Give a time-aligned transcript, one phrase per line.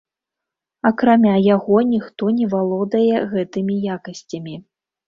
[0.89, 4.61] Акрамя яго ніхто не валодае гэтымі якасцямі.